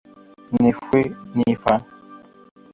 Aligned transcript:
Ni 0.59 0.71
fu 0.83 0.99
ni 1.35 1.53
fa 1.61 1.73